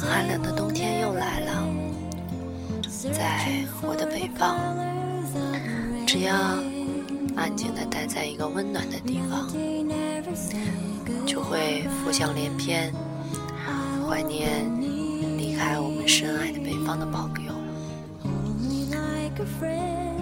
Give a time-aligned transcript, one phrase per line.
[0.00, 1.66] 寒冷的冬天又来了，
[3.12, 4.56] 在我的北方，
[6.06, 6.34] 只要
[7.34, 9.48] 安静的待在一个温暖的地方，
[11.26, 12.92] 就会浮想联翩，
[14.08, 14.64] 怀念
[15.36, 17.52] 离开我们深爱的北方的朋友。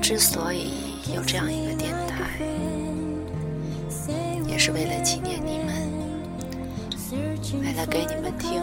[0.01, 0.73] 之所以
[1.15, 2.82] 有这样一个电台，也
[4.65, 5.75] 是为了纪念你们，
[7.65, 8.63] 为了给你们听，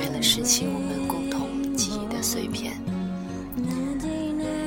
[0.00, 2.72] 为了拾起我们共同记忆的碎片。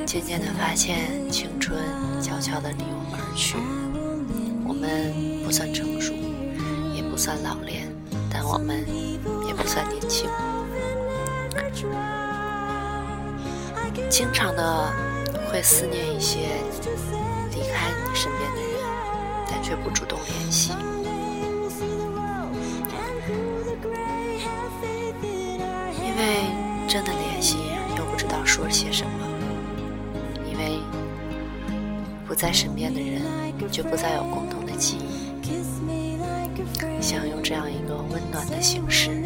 [0.06, 1.78] 渐渐的发现，青春
[2.22, 3.58] 悄悄的离我们而去。
[4.66, 5.12] 我们
[5.44, 6.14] 不算成熟，
[6.94, 7.86] 也不算老练，
[8.32, 8.78] 但我们
[9.46, 10.26] 也不算年轻。
[14.08, 14.90] 经常的。
[15.52, 16.38] 会思念一些
[17.50, 18.39] 离开你身边，
[19.50, 20.72] 但却不主动联系。
[26.02, 26.44] 因为
[26.88, 27.58] 真的联系
[27.96, 29.10] 又不知道说些什么。
[30.50, 30.78] 因为
[32.26, 33.22] 不在身边的人，
[33.70, 35.30] 就不再有共同的记忆。
[37.00, 39.22] 想用这样一个温暖的形式，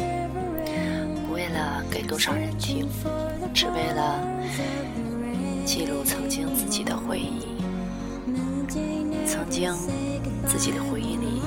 [1.27, 2.87] 不为了给多少人听，
[3.53, 4.23] 只为了。
[5.65, 6.54] 记录曾经
[9.55, 9.73] 经
[10.45, 11.41] 自己的回忆里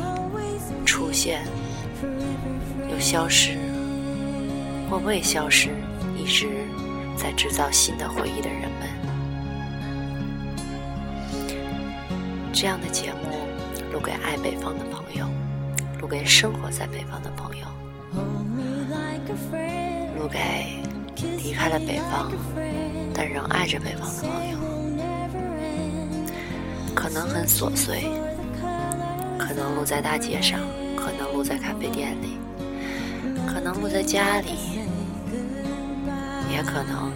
[0.86, 1.44] 出现
[2.90, 3.58] 又消失
[4.88, 5.68] 或未消失，
[6.16, 6.48] 一直
[7.18, 8.88] 在制造新的回忆的人们。
[12.50, 13.28] 这样的节目
[13.92, 15.26] 录给爱北方的朋友，
[16.00, 17.66] 录给生活在北方的朋友，
[20.18, 20.80] 录给
[21.44, 22.32] 离开了北方。
[23.12, 24.56] 但仍爱着北方的朋友，
[27.08, 28.04] 可能很琐碎，
[29.38, 30.60] 可能录在大街上，
[30.94, 32.36] 可能录在咖啡店里，
[33.46, 34.50] 可能录在家里，
[36.52, 37.10] 也可能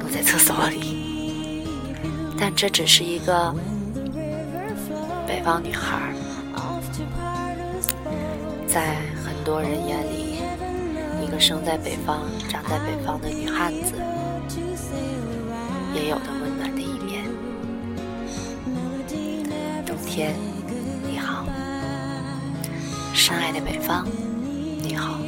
[0.00, 1.68] 录在厕所里。
[2.38, 3.54] 但这只是一个
[5.26, 6.14] 北方女孩，
[8.66, 10.38] 在很多人眼里，
[11.22, 13.92] 一个生在北方、长在北方的女汉子。
[15.94, 16.24] 也有的
[20.16, 20.34] 天，
[21.06, 21.44] 你好，
[23.12, 24.06] 深爱的北方，
[24.80, 25.20] 你好。